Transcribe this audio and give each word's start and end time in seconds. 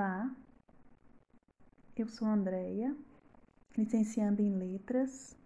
Olá, 0.00 0.34
eu 1.94 2.08
sou 2.08 2.26
Andréia, 2.26 2.96
licenciando 3.76 4.40
em 4.40 4.50
Letras, 4.50 5.36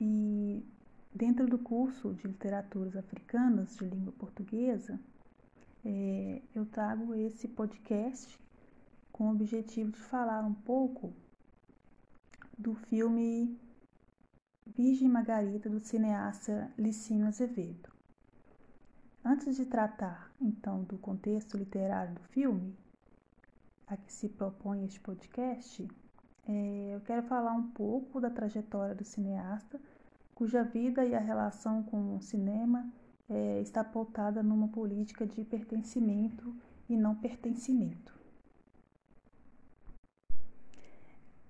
e 0.00 0.60
dentro 1.14 1.46
do 1.46 1.56
curso 1.60 2.12
de 2.12 2.26
Literaturas 2.26 2.96
Africanas 2.96 3.76
de 3.76 3.84
Língua 3.84 4.12
Portuguesa, 4.14 4.98
é, 5.84 6.42
eu 6.52 6.66
trago 6.66 7.14
esse 7.14 7.46
podcast 7.46 8.36
com 9.12 9.28
o 9.28 9.30
objetivo 9.30 9.92
de 9.92 10.00
falar 10.00 10.42
um 10.44 10.54
pouco 10.54 11.12
do 12.58 12.74
filme 12.74 13.56
Virgem 14.66 15.08
Margarida, 15.08 15.70
do 15.70 15.78
cineasta 15.78 16.68
Licínio 16.76 17.28
Azevedo. 17.28 17.93
Antes 19.26 19.56
de 19.56 19.64
tratar, 19.64 20.30
então, 20.38 20.82
do 20.82 20.98
contexto 20.98 21.56
literário 21.56 22.14
do 22.14 22.20
filme, 22.24 22.76
a 23.86 23.96
que 23.96 24.12
se 24.12 24.28
propõe 24.28 24.84
este 24.84 25.00
podcast, 25.00 25.88
é, 26.46 26.90
eu 26.94 27.00
quero 27.00 27.22
falar 27.22 27.52
um 27.52 27.70
pouco 27.70 28.20
da 28.20 28.28
trajetória 28.28 28.94
do 28.94 29.02
cineasta, 29.02 29.80
cuja 30.34 30.62
vida 30.62 31.06
e 31.06 31.14
a 31.14 31.20
relação 31.20 31.82
com 31.84 32.16
o 32.16 32.20
cinema 32.20 32.86
é, 33.26 33.62
está 33.62 33.82
pautada 33.82 34.42
numa 34.42 34.68
política 34.68 35.26
de 35.26 35.42
pertencimento 35.42 36.54
e 36.86 36.94
não 36.94 37.14
pertencimento. 37.14 38.14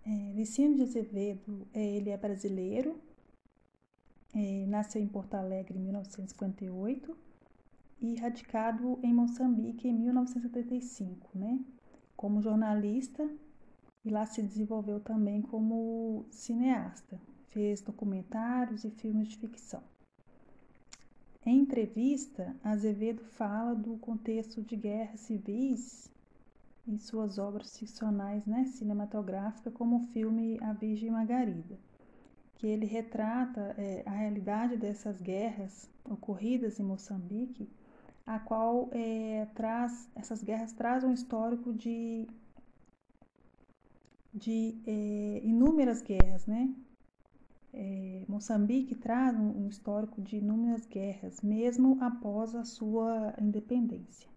É, 0.07 0.33
Licínio 0.37 0.77
de 0.77 0.83
Azevedo, 0.83 1.67
é, 1.75 1.85
ele 1.85 2.11
é 2.11 2.17
brasileiro, 2.17 3.01
é, 4.33 4.65
nasceu 4.67 5.03
em 5.03 5.09
Porto 5.09 5.35
Alegre 5.35 5.77
em 5.77 5.83
1958 5.83 7.24
e 8.01 8.17
radicado 8.17 8.99
em 9.03 9.13
Moçambique 9.13 9.89
em 9.89 9.93
1975, 9.93 11.31
né? 11.39 11.59
Como 12.17 12.43
jornalista 12.43 13.29
e 14.05 14.11
lá 14.11 14.27
se 14.27 14.43
desenvolveu 14.43 15.01
também 15.01 15.41
como 15.41 16.27
cineasta. 16.31 17.21
Fez 17.49 17.81
documentários 17.81 18.85
e 18.85 18.91
filmes 18.91 19.29
de 19.29 19.39
ficção. 19.39 19.83
Em 21.47 21.59
entrevista, 21.59 22.57
Azevedo 22.65 23.23
fala 23.23 23.75
do 23.75 23.97
contexto 23.99 24.63
de 24.63 24.77
guerras 24.77 25.21
civis 25.21 26.11
em 26.87 26.99
suas 26.99 27.39
obras 27.39 27.79
ficcionais 27.79 28.45
né, 28.47 28.65
cinematográficas, 28.67 29.73
como 29.73 29.97
o 29.97 30.07
filme 30.09 30.59
A 30.63 30.73
Virgem 30.73 31.11
Margarida, 31.11 31.79
que 32.57 32.67
ele 32.67 32.87
retrata 32.87 33.75
é, 33.79 34.03
a 34.07 34.11
realidade 34.11 34.77
dessas 34.77 35.21
guerras 35.21 35.89
ocorridas 36.05 36.79
em 36.79 36.83
Moçambique 36.83 37.69
a 38.27 38.39
qual 38.39 38.89
é, 38.93 39.47
traz 39.55 40.09
essas 40.15 40.43
guerras 40.43 40.73
trazem 40.73 41.11
um 41.11 41.15
histórico 41.15 41.73
de 41.73 42.27
de 44.33 44.77
é, 44.85 45.41
inúmeras 45.45 46.03
guerras, 46.03 46.45
né? 46.47 46.75
É, 47.73 48.25
Moçambique 48.29 48.95
traz 48.95 49.37
um, 49.37 49.65
um 49.65 49.69
histórico 49.69 50.21
de 50.21 50.37
inúmeras 50.37 50.87
guerras, 50.87 51.41
mesmo 51.41 51.99
após 52.01 52.55
a 52.55 52.65
sua 52.65 53.35
independência. 53.41 54.29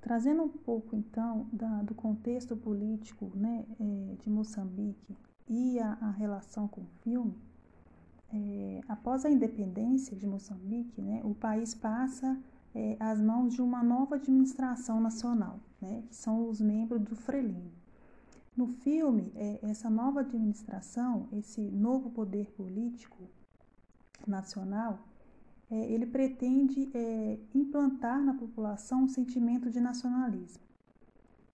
Trazendo 0.00 0.42
um 0.42 0.48
pouco 0.48 0.94
então 0.94 1.48
da, 1.52 1.82
do 1.82 1.94
contexto 1.94 2.56
político 2.56 3.32
né, 3.34 3.64
de 4.20 4.30
Moçambique 4.30 5.16
e 5.48 5.78
a, 5.78 5.92
a 6.00 6.10
relação 6.10 6.68
com 6.68 6.82
o 6.82 6.88
filme, 7.02 7.34
é, 8.32 8.80
após 8.88 9.24
a 9.24 9.30
independência 9.30 10.16
de 10.16 10.26
Moçambique, 10.26 11.00
né, 11.00 11.20
o 11.24 11.34
país 11.34 11.74
passa 11.74 12.38
é, 12.74 12.96
às 12.98 13.20
mãos 13.20 13.54
de 13.54 13.62
uma 13.62 13.82
nova 13.82 14.16
administração 14.16 15.00
nacional, 15.00 15.60
né, 15.80 16.02
que 16.08 16.16
são 16.16 16.48
os 16.48 16.60
membros 16.60 17.00
do 17.02 17.16
Frelimo. 17.16 17.70
No 18.56 18.66
filme, 18.68 19.32
é, 19.34 19.58
essa 19.62 19.90
nova 19.90 20.20
administração, 20.20 21.28
esse 21.32 21.60
novo 21.60 22.10
poder 22.10 22.50
político 22.52 23.28
nacional, 24.26 24.98
é, 25.70 25.92
ele 25.92 26.06
pretende 26.06 26.90
é, 26.94 27.38
implantar 27.54 28.22
na 28.22 28.34
população 28.34 29.04
um 29.04 29.08
sentimento 29.08 29.70
de 29.70 29.80
nacionalismo. 29.80 30.62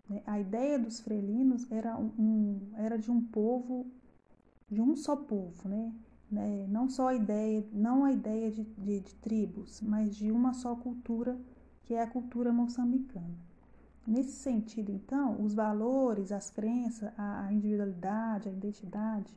Né. 0.09 0.23
A 0.27 0.39
ideia 0.39 0.79
dos 0.79 1.01
frelinos 1.01 1.71
era, 1.71 1.99
um, 1.99 2.61
era 2.75 2.99
de 2.99 3.11
um 3.11 3.21
povo, 3.21 3.87
de 4.71 4.81
um 4.81 4.95
só 4.95 5.17
povo, 5.17 5.69
né? 5.69 5.93
Né? 6.33 6.67
não 6.69 6.89
só 6.89 7.09
a 7.09 7.15
ideia, 7.15 7.65
não 7.73 8.05
a 8.05 8.13
ideia 8.13 8.51
de, 8.51 8.65
de, 8.65 9.01
de 9.01 9.15
tribos, 9.17 9.81
mas 9.83 10.17
de 10.17 10.33
uma 10.33 10.55
só 10.55 10.75
cultura, 10.75 11.39
que 11.85 11.95
é 11.95 12.03
a 12.03 12.07
cultura 12.07 12.53
moçambicana. 12.53 13.37
Nesse 14.07 14.33
sentido, 14.33 14.91
então, 14.91 15.41
os 15.41 15.55
valores, 15.55 16.33
as 16.33 16.51
crenças, 16.51 17.13
a 17.17 17.53
individualidade, 17.53 18.49
a 18.49 18.53
identidade, 18.53 19.33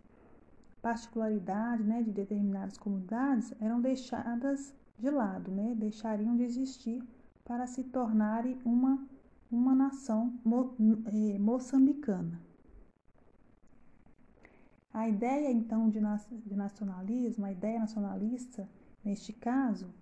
particularidade 0.81 1.83
né, 1.83 2.01
de 2.01 2.11
determinadas 2.11 2.77
comunidades 2.77 3.53
eram 3.59 3.81
deixadas 3.81 4.73
de 4.97 5.09
lado, 5.09 5.51
né, 5.51 5.75
deixariam 5.75 6.35
de 6.35 6.43
existir 6.43 7.03
para 7.43 7.67
se 7.67 7.83
tornarem 7.83 8.57
uma, 8.63 9.05
uma 9.51 9.75
nação 9.75 10.33
mo, 10.43 10.73
eh, 10.79 11.37
moçambicana. 11.37 12.44
A 14.95 15.09
ideia, 15.09 15.51
então, 15.51 15.89
de, 15.89 15.99
nacionalismo, 15.99 17.45
a 17.45 17.51
ideia 17.51 17.79
nacionalista, 17.79 18.65
neste 19.03 19.33
caso, 19.33 19.93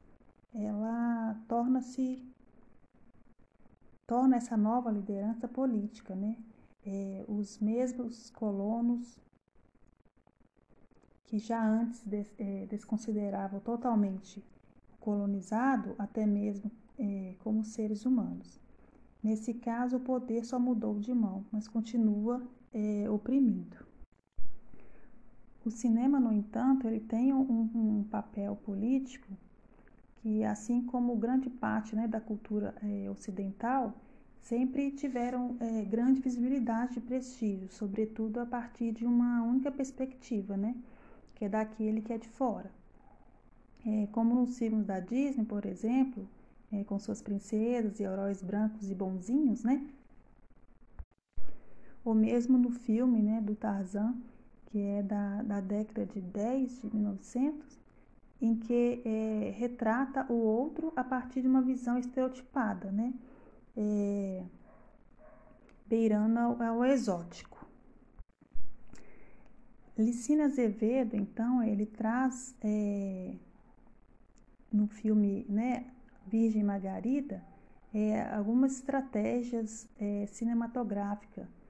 ela 0.54 1.36
torna-se 1.48 2.24
torna 4.06 4.36
essa 4.36 4.56
nova 4.56 4.92
liderança 4.92 5.48
política, 5.48 6.14
né? 6.14 6.38
É, 6.86 7.26
os 7.28 7.58
mesmos 7.58 8.30
colonos 8.30 9.18
que 11.26 11.40
já 11.40 11.66
antes 11.66 12.04
des, 12.04 12.32
é, 12.38 12.68
desconsideravam 12.68 13.60
totalmente 13.62 14.46
o 14.94 14.98
colonizado, 14.98 15.96
até 15.98 16.24
mesmo 16.24 16.70
é, 17.00 17.34
como 17.40 17.64
seres 17.64 18.06
humanos. 18.06 18.62
Nesse 19.24 19.56
caso, 19.56 19.98
o 19.98 20.02
poder 20.02 20.46
só 20.46 20.60
mudou 20.60 21.00
de 21.00 21.16
mão, 21.16 21.44
mas 21.52 21.68
continua 21.68 22.48
é, 22.72 23.10
oprimindo. 23.10 23.92
O 25.66 25.72
cinema, 25.72 26.20
no 26.20 26.34
entanto, 26.34 26.88
ele 26.88 27.00
tem 27.00 27.34
um, 27.34 27.70
um 27.74 28.04
papel 28.12 28.56
político 28.58 29.28
que, 30.18 30.44
assim 30.44 30.82
como 30.86 31.16
grande 31.16 31.50
parte 31.50 31.96
né, 31.96 32.08
da 32.08 32.20
cultura 32.20 32.76
é, 32.82 33.10
ocidental, 33.10 33.94
sempre 34.42 34.92
tiveram 34.92 35.56
é, 35.62 35.84
grande 35.84 36.20
visibilidade 36.22 37.00
e 37.00 37.02
prestígio, 37.02 37.70
sobretudo 37.70 38.42
a 38.42 38.46
partir 38.46 38.92
de 38.92 39.06
uma 39.06 39.42
única 39.42 39.72
perspectiva, 39.72 40.58
né, 40.58 40.76
que 41.36 41.46
é 41.46 41.50
daquele 41.50 42.02
que 42.02 42.12
é 42.12 42.18
de 42.18 42.28
fora. 42.28 42.70
É, 43.86 44.08
como 44.12 44.36
nos 44.36 44.58
filmes 44.58 44.86
da 44.86 45.00
Disney, 45.00 45.46
por 45.46 45.66
exemplo, 45.66 46.28
é, 46.72 46.84
com 46.84 47.00
suas 47.00 47.22
princesas 47.22 48.00
e 48.00 48.04
heróis 48.04 48.42
brancos 48.42 48.90
e 48.90 48.96
bonzinhos, 48.96 49.64
né? 49.64 49.86
Ou 52.04 52.14
mesmo 52.14 52.58
no 52.58 52.70
filme 52.70 53.22
né, 53.22 53.40
do 53.40 53.56
Tarzan, 53.56 54.16
que 54.74 54.82
é 54.82 55.04
da, 55.04 55.44
da 55.44 55.62
década 55.62 56.04
de 56.04 56.20
10 56.20 56.82
de 56.82 56.96
1900, 56.96 57.80
em 58.42 58.56
que 58.56 59.04
é, 59.06 59.54
retrata 59.56 60.26
o 60.28 60.34
outro 60.34 60.92
a 60.96 61.04
partir 61.04 61.44
de 61.44 61.48
uma 61.48 61.62
visão 61.62 61.96
estereotipada, 62.00 62.92
né? 62.92 63.14
É, 63.78 64.44
beirando 65.86 66.40
ao, 66.40 66.62
ao 66.62 66.86
exótico. 66.86 67.64
Licina 69.96 70.46
Azevedo, 70.46 71.16
então, 71.16 71.62
ele 71.62 71.86
traz 71.86 72.56
é, 72.64 73.36
no 74.72 74.88
filme 74.88 75.46
né, 75.48 75.86
Virgem 76.26 76.64
Margarida 76.64 77.44
é, 77.94 78.24
algumas 78.34 78.74
estratégias 78.74 79.88
é, 80.00 80.26
cinematográficas 80.26 81.63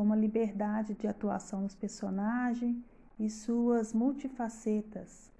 como 0.00 0.14
a 0.14 0.16
liberdade 0.16 0.94
de 0.94 1.06
atuação 1.06 1.62
dos 1.62 1.74
personagens 1.74 2.74
e 3.18 3.28
suas 3.28 3.92
multifacetas, 3.92 5.30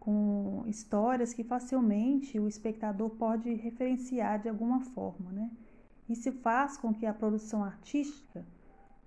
com 0.00 0.64
histórias 0.66 1.32
que 1.32 1.44
facilmente 1.44 2.36
o 2.36 2.48
espectador 2.48 3.10
pode 3.10 3.54
referenciar 3.54 4.40
de 4.40 4.48
alguma 4.48 4.80
forma, 4.80 5.30
né? 5.30 5.48
Isso 6.08 6.32
faz 6.32 6.76
com 6.76 6.92
que 6.92 7.06
a 7.06 7.14
produção 7.14 7.62
artística, 7.62 8.44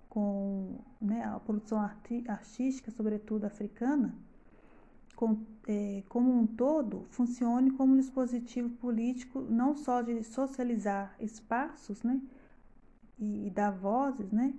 com 0.07 0.77
né, 1.01 1.25
a 1.25 1.41
produção 1.41 1.77
artística, 2.29 2.89
sobretudo 2.89 3.43
africana, 3.43 4.15
com, 5.13 5.43
é, 5.67 6.03
como 6.07 6.31
um 6.31 6.47
todo, 6.47 7.05
funcione 7.09 7.69
como 7.71 7.91
um 7.91 7.97
dispositivo 7.97 8.69
político 8.77 9.41
não 9.41 9.75
só 9.75 10.01
de 10.01 10.23
socializar 10.23 11.13
espaços, 11.19 12.01
né, 12.01 12.21
e, 13.19 13.47
e 13.47 13.49
dar 13.49 13.71
vozes, 13.71 14.31
né, 14.31 14.53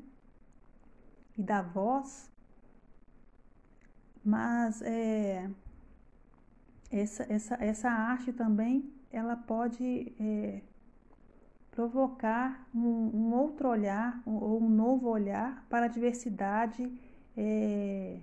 e 1.37 1.43
da 1.43 1.63
voz, 1.63 2.31
mas 4.25 4.83
é, 4.83 5.49
essa, 6.91 7.23
essa, 7.33 7.55
essa 7.57 7.91
arte 7.91 8.33
também 8.33 8.93
ela 9.13 9.37
pode 9.37 10.13
é, 10.19 10.63
provocar 11.71 12.69
um, 12.75 12.81
um 13.15 13.35
outro 13.35 13.69
olhar 13.69 14.21
ou 14.25 14.61
um, 14.61 14.67
um 14.67 14.69
novo 14.69 15.09
olhar 15.09 15.65
para 15.69 15.87
a 15.87 15.89
diversidade 15.89 16.91
é, 17.37 18.19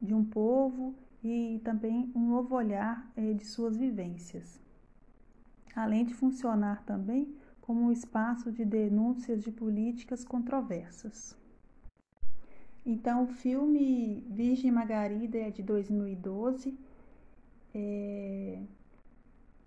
de 0.00 0.12
um 0.12 0.24
povo 0.24 0.94
e 1.22 1.60
também 1.64 2.10
um 2.14 2.28
novo 2.28 2.54
olhar 2.54 3.10
é, 3.16 3.32
de 3.32 3.44
suas 3.44 3.76
vivências. 3.76 4.60
Além 5.74 6.04
de 6.04 6.14
funcionar 6.14 6.82
também 6.84 7.34
como 7.60 7.80
um 7.82 7.92
espaço 7.92 8.50
de 8.50 8.64
denúncias 8.64 9.42
de 9.42 9.52
políticas 9.52 10.24
controversas. 10.24 11.39
Então, 12.84 13.24
o 13.24 13.26
filme 13.26 14.24
Virgem 14.28 14.70
Margarida 14.70 15.38
é 15.38 15.50
de 15.50 15.62
2012, 15.62 16.76
é, 17.74 18.58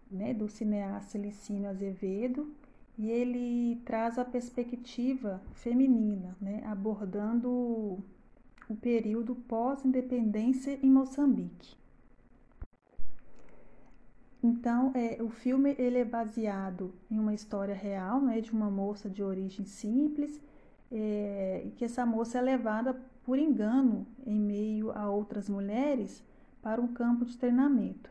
né, 0.09 0.33
do 0.33 0.47
cineasta 0.47 1.17
Licínio 1.17 1.69
Azevedo, 1.69 2.51
e 2.97 3.09
ele 3.09 3.81
traz 3.85 4.17
a 4.17 4.25
perspectiva 4.25 5.41
feminina, 5.53 6.35
né, 6.39 6.63
abordando 6.65 7.49
o 8.69 8.75
período 8.79 9.35
pós-independência 9.35 10.79
em 10.81 10.89
Moçambique. 10.89 11.75
Então, 14.41 14.91
é, 14.93 15.23
o 15.23 15.29
filme 15.29 15.73
ele 15.79 15.99
é 15.99 16.05
baseado 16.05 16.93
em 17.09 17.17
uma 17.17 17.33
história 17.33 17.73
real, 17.73 18.19
né, 18.19 18.41
de 18.41 18.51
uma 18.51 18.69
moça 18.69 19.09
de 19.09 19.23
origem 19.23 19.65
simples, 19.65 20.39
é, 20.93 21.67
que 21.75 21.85
essa 21.85 22.05
moça 22.05 22.37
é 22.37 22.41
levada 22.41 22.93
por 23.23 23.39
engano 23.39 24.05
em 24.25 24.39
meio 24.39 24.91
a 24.91 25.09
outras 25.09 25.49
mulheres 25.49 26.23
para 26.61 26.79
um 26.79 26.87
campo 26.87 27.25
de 27.25 27.37
treinamento. 27.37 28.09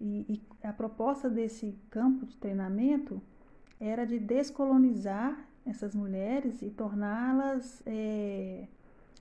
E, 0.00 0.42
e 0.62 0.66
a 0.66 0.72
proposta 0.72 1.28
desse 1.28 1.78
campo 1.90 2.26
de 2.26 2.36
treinamento 2.36 3.22
era 3.78 4.04
de 4.04 4.18
descolonizar 4.18 5.46
essas 5.66 5.94
mulheres 5.94 6.62
e 6.62 6.70
torná-las 6.70 7.82
é, 7.86 8.66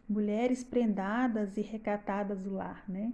mulheres 0.10 0.64
prendadas 0.64 1.58
e 1.58 1.62
recatadas 1.62 2.42
do 2.42 2.54
lar, 2.54 2.84
né? 2.88 3.14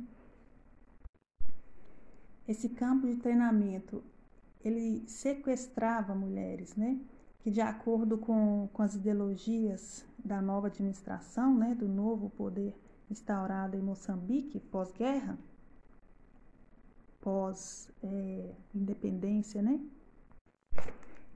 esse 2.48 2.70
campo 2.70 3.08
de 3.08 3.18
treinamento 3.18 4.02
ele 4.64 5.04
sequestrava 5.08 6.16
mulheres, 6.16 6.76
né? 6.76 6.98
Que 7.48 7.52
de 7.52 7.62
acordo 7.62 8.18
com, 8.18 8.68
com 8.74 8.84
as 8.84 8.96
ideologias 8.96 10.06
da 10.20 10.42
nova 10.42 10.68
administração, 10.68 11.56
né? 11.56 11.74
Do 11.74 11.88
novo 11.88 12.30
poder 12.32 12.76
instaurado 13.10 13.78
em 13.78 13.82
Moçambique 13.82 14.60
pós-guerra, 14.60 15.38
pós-independência, 17.22 19.60
é, 19.60 19.62
né? 19.62 19.80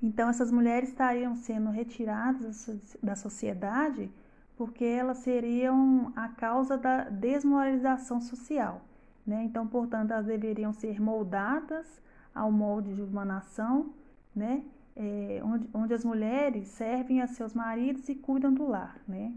Então 0.03 0.27
essas 0.27 0.51
mulheres 0.51 0.89
estariam 0.89 1.33
sendo 1.33 1.69
retiradas 1.69 2.69
da 3.01 3.15
sociedade 3.15 4.11
porque 4.57 4.83
elas 4.83 5.19
seriam 5.19 6.11
a 6.13 6.27
causa 6.27 6.77
da 6.77 7.05
desmoralização 7.05 8.19
social. 8.19 8.81
Né? 9.25 9.45
Então, 9.45 9.65
portanto, 9.65 10.11
elas 10.11 10.25
deveriam 10.25 10.73
ser 10.73 10.99
moldadas 10.99 12.01
ao 12.35 12.51
molde 12.51 12.95
de 12.95 13.01
uma 13.01 13.23
nação, 13.23 13.93
né? 14.35 14.65
É, 14.95 15.41
onde, 15.43 15.69
onde 15.73 15.93
as 15.93 16.03
mulheres 16.03 16.67
servem 16.67 17.21
a 17.21 17.27
seus 17.27 17.53
maridos 17.53 18.09
e 18.09 18.15
cuidam 18.15 18.53
do 18.53 18.67
lar. 18.67 18.99
Né? 19.07 19.33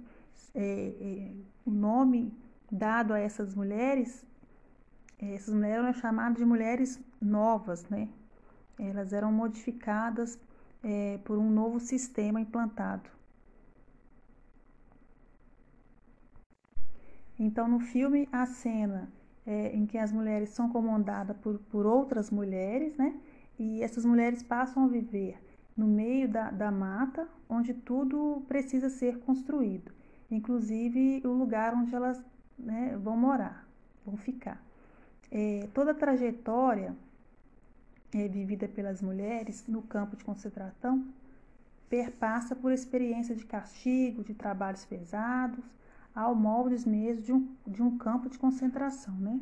É, 0.55 0.95
é, 1.01 1.33
o 1.65 1.71
nome 1.71 2.33
dado 2.71 3.15
a 3.15 3.19
essas 3.19 3.55
mulheres, 3.55 4.25
é, 5.19 5.35
essas 5.35 5.55
mulheres 5.55 5.79
eram 5.79 5.93
chamadas 5.93 6.39
de 6.39 6.45
mulheres 6.45 7.01
novas, 7.21 7.89
né? 7.89 8.09
elas 8.79 9.13
eram 9.13 9.33
modificadas 9.33 10.39
é, 10.83 11.19
por 11.25 11.39
um 11.39 11.51
novo 11.51 11.79
sistema 11.79 12.41
implantado. 12.41 13.09
Então, 17.39 17.69
no 17.69 17.81
filme, 17.81 18.29
a 18.31 18.47
cena 18.47 19.09
é, 19.47 19.75
em 19.75 19.87
que 19.87 19.99
as 19.99 20.13
mulheres 20.13 20.51
são 20.51 20.69
comandadas 20.69 21.37
por, 21.39 21.59
por 21.71 21.87
outras 21.87 22.31
mulheres, 22.31 22.97
né? 22.97 23.19
E 23.59 23.83
essas 23.83 24.05
mulheres 24.05 24.43
passam 24.43 24.85
a 24.85 24.89
viver 24.89 25.39
no 25.77 25.87
meio 25.87 26.29
da, 26.29 26.51
da 26.51 26.71
mata, 26.71 27.29
onde 27.49 27.75
tudo 27.75 28.43
precisa 28.47 28.89
ser 28.89 29.19
construído, 29.21 29.93
inclusive 30.31 31.23
o 31.25 31.33
lugar 31.33 31.75
onde 31.75 31.95
elas 31.95 32.23
né, 32.59 32.97
vão 32.97 33.17
morar, 33.17 33.67
vão 34.05 34.17
ficar. 34.17 34.63
É, 35.31 35.69
toda 35.75 35.91
a 35.91 35.95
trajetória 35.95 36.95
é, 38.13 38.29
vivida 38.29 38.69
pelas 38.69 39.03
mulheres 39.03 39.67
no 39.67 39.83
campo 39.83 40.17
de 40.17 40.25
concentração 40.25 41.05
perpassa 41.89 42.55
por 42.55 42.73
experiência 42.73 43.35
de 43.35 43.45
castigo, 43.45 44.23
de 44.23 44.35
trabalhos 44.35 44.85
pesados, 44.85 45.65
ao 46.15 46.35
moldes 46.35 46.85
mesmo 46.85 47.23
de 47.23 47.33
um, 47.33 47.49
de 47.67 47.83
um 47.83 47.99
campo 47.99 48.29
de 48.29 48.39
concentração, 48.39 49.15
né? 49.15 49.41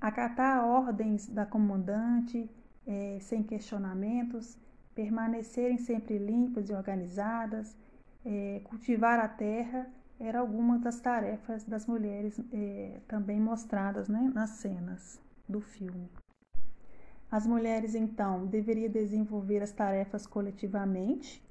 Acatar 0.00 0.64
ordens 0.64 1.28
da 1.28 1.46
comandante 1.46 2.48
é, 2.86 3.18
sem 3.20 3.42
questionamentos, 3.42 4.58
permanecerem 4.94 5.78
sempre 5.78 6.18
limpas 6.18 6.68
e 6.68 6.74
organizadas, 6.74 7.76
é, 8.24 8.60
cultivar 8.64 9.18
a 9.18 9.28
terra, 9.28 9.90
era 10.18 10.38
alguma 10.38 10.78
das 10.78 11.00
tarefas 11.00 11.64
das 11.64 11.86
mulheres 11.86 12.40
é, 12.52 13.00
também 13.08 13.40
mostradas 13.40 14.08
né, 14.08 14.30
nas 14.34 14.50
cenas 14.50 15.20
do 15.48 15.60
filme. 15.60 16.08
As 17.30 17.46
mulheres, 17.46 17.94
então, 17.94 18.46
deveriam 18.46 18.90
desenvolver 18.92 19.62
as 19.62 19.72
tarefas 19.72 20.26
coletivamente, 20.26 21.42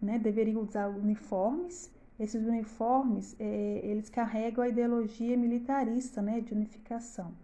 né, 0.00 0.18
deveriam 0.18 0.62
usar 0.62 0.88
uniformes. 0.88 1.92
Esses 2.18 2.46
uniformes, 2.46 3.34
é, 3.40 3.80
eles 3.82 4.08
carregam 4.08 4.62
a 4.62 4.68
ideologia 4.68 5.36
militarista 5.36 6.22
né, 6.22 6.40
de 6.40 6.54
unificação, 6.54 7.34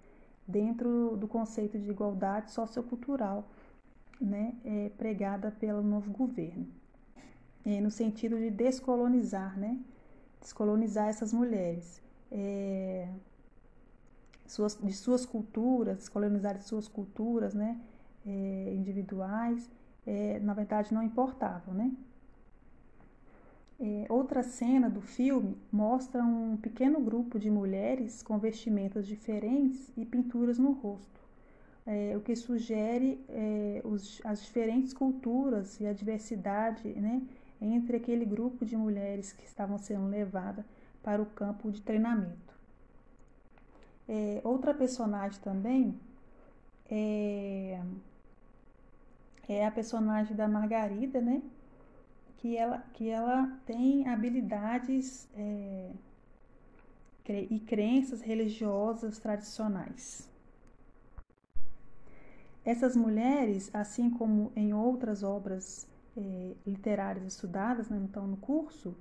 dentro 0.51 1.17
do 1.17 1.29
conceito 1.29 1.79
de 1.79 1.91
igualdade 1.91 2.51
sociocultural 2.51 3.49
né, 4.21 4.55
é, 4.65 4.91
pregada 4.99 5.51
pelo 5.51 5.83
novo 5.83 6.11
governo, 6.11 6.67
é, 7.65 7.81
no 7.81 7.91
sentido 7.91 8.37
de 8.37 8.51
descolonizar, 8.51 9.59
né, 9.59 9.79
descolonizar 10.41 11.09
essas 11.09 11.33
mulheres, 11.33 12.03
é, 12.31 13.09
suas, 14.47 14.77
de 14.77 14.93
suas 14.93 15.25
culturas, 15.25 15.99
descolonizar 15.99 16.59
de 16.59 16.65
suas 16.65 16.89
culturas 16.89 17.55
né, 17.55 17.81
é, 18.27 18.75
individuais, 18.75 19.71
é, 20.07 20.39
na 20.41 20.55
verdade 20.55 20.93
não 20.93 21.03
importavam, 21.03 21.75
né? 21.75 21.93
É, 23.83 24.05
outra 24.11 24.43
cena 24.43 24.91
do 24.91 25.01
filme 25.01 25.57
mostra 25.73 26.23
um 26.23 26.55
pequeno 26.59 27.01
grupo 27.01 27.39
de 27.39 27.51
mulheres 27.51 28.23
com 28.23 28.39
vestimentas 28.39 29.07
diferentes 29.07 29.91
e 29.97 30.05
pinturas 30.05 30.59
no 30.59 30.73
rosto, 30.73 31.19
é, 31.87 32.15
o 32.15 32.21
que 32.21 32.37
sugere 32.37 33.25
é, 33.27 33.81
os, 33.83 34.21
as 34.23 34.43
diferentes 34.43 34.93
culturas 34.93 35.81
e 35.81 35.87
a 35.87 35.95
diversidade 35.95 36.89
né, 36.89 37.23
entre 37.59 37.97
aquele 37.97 38.27
grupo 38.27 38.67
de 38.67 38.77
mulheres 38.77 39.33
que 39.33 39.47
estavam 39.47 39.79
sendo 39.79 40.09
levadas 40.09 40.67
para 41.03 41.23
o 41.23 41.27
campo 41.27 41.71
de 41.71 41.81
treinamento. 41.81 42.55
É, 44.07 44.43
outra 44.45 44.75
personagem 44.75 45.41
também 45.41 45.99
é, 46.91 47.81
é 49.49 49.65
a 49.65 49.71
personagem 49.71 50.37
da 50.37 50.47
Margarida, 50.47 51.19
né? 51.19 51.41
Que 52.41 52.57
ela, 52.57 52.79
que 52.95 53.09
ela 53.09 53.47
tem 53.67 54.09
habilidades 54.09 55.29
é, 55.37 55.91
e 57.29 57.61
crenças 57.61 58.23
religiosas 58.23 59.19
tradicionais. 59.19 60.29
Essas 62.65 62.97
mulheres, 62.97 63.71
assim 63.75 64.09
como 64.09 64.51
em 64.57 64.73
outras 64.73 65.23
obras 65.23 65.87
é, 66.17 66.55
literárias 66.67 67.27
estudadas, 67.27 67.91
né, 67.91 68.01
então 68.03 68.27
no 68.27 68.39
curso, 68.39 68.97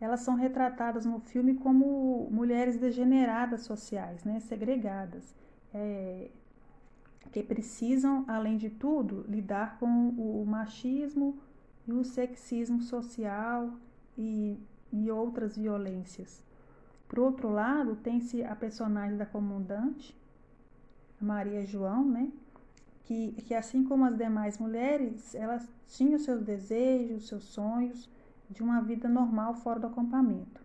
elas 0.00 0.20
são 0.20 0.36
retratadas 0.36 1.04
no 1.04 1.18
filme 1.18 1.54
como 1.54 2.28
mulheres 2.30 2.78
degeneradas 2.78 3.62
sociais, 3.62 4.22
né, 4.24 4.38
segregadas, 4.38 5.34
é, 5.72 6.30
que 7.32 7.42
precisam, 7.42 8.24
além 8.28 8.56
de 8.56 8.70
tudo, 8.70 9.24
lidar 9.28 9.78
com 9.80 10.10
o 10.10 10.44
machismo, 10.46 11.40
e 11.86 11.92
o 11.92 12.04
sexismo 12.04 12.80
social 12.82 13.70
e, 14.16 14.58
e 14.92 15.10
outras 15.10 15.56
violências. 15.56 16.42
Por 17.08 17.18
outro 17.18 17.48
lado, 17.48 17.96
tem-se 17.96 18.42
a 18.42 18.56
personagem 18.56 19.16
da 19.16 19.26
comandante, 19.26 20.16
Maria 21.20 21.64
João, 21.64 22.04
né? 22.04 22.32
Que, 23.04 23.32
que 23.32 23.54
assim 23.54 23.84
como 23.84 24.04
as 24.06 24.16
demais 24.16 24.58
mulheres, 24.58 25.34
elas 25.34 25.68
tinham 25.86 26.18
seus 26.18 26.42
desejos, 26.42 27.28
seus 27.28 27.44
sonhos 27.44 28.08
de 28.48 28.62
uma 28.62 28.80
vida 28.80 29.08
normal 29.08 29.54
fora 29.54 29.78
do 29.78 29.86
acampamento. 29.86 30.62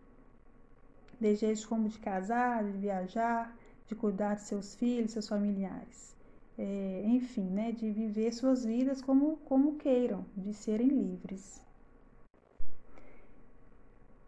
Desejos 1.20 1.66
como 1.66 1.90
de 1.90 2.00
casar, 2.00 2.64
de 2.64 2.72
viajar, 2.78 3.54
de 3.88 3.96
cuidar 3.96 4.36
de 4.36 4.42
seus 4.42 4.74
filhos, 4.76 5.12
seus 5.12 5.28
familiares. 5.28 6.16
É, 6.62 7.04
enfim, 7.06 7.50
né, 7.50 7.72
de 7.72 7.90
viver 7.90 8.34
suas 8.34 8.66
vidas 8.66 9.02
como, 9.02 9.38
como 9.46 9.78
queiram, 9.78 10.26
de 10.36 10.54
serem 10.54 10.90
livres. 10.90 11.64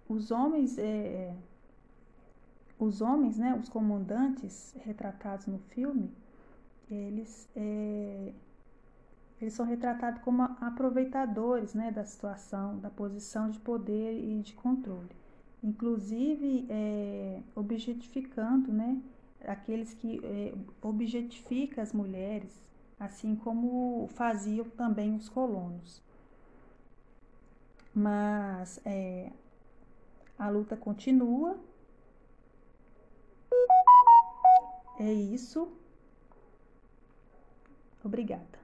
Os 0.08 0.32
homens, 0.32 0.78
é, 0.78 1.36
os 2.80 3.02
homens, 3.02 3.38
né, 3.38 3.54
os 3.54 3.68
comandantes 3.68 4.74
retratados 4.80 5.46
no 5.46 5.60
filme, 5.60 6.10
eles, 6.90 7.50
é, 7.54 8.32
eles 9.42 9.54
são 9.54 9.66
retratados 9.66 10.22
como 10.22 10.44
aproveitadores 10.62 11.74
né, 11.74 11.92
da 11.92 12.06
situação, 12.06 12.80
da 12.80 12.90
posição 12.90 13.50
de 13.50 13.60
poder 13.60 14.18
e 14.18 14.40
de 14.40 14.54
controle. 14.54 15.12
Inclusive, 15.62 16.66
é, 16.70 17.42
objetificando 17.54 18.72
né, 18.72 19.02
aqueles 19.46 19.94
que 19.94 20.20
é, 20.24 20.54
objetificam 20.82 21.84
as 21.84 21.92
mulheres, 21.94 22.70
assim 23.00 23.36
como 23.36 24.08
faziam 24.14 24.66
também 24.70 25.16
os 25.16 25.28
colonos. 25.28 26.02
Mas 27.94 28.80
é, 28.86 29.32
a 30.38 30.50
luta 30.50 30.78
continua. 30.78 31.60
É 35.00 35.12
isso. 35.12 35.72
Obrigada. 38.04 38.61